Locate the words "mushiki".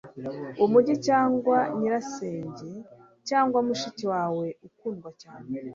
3.67-4.05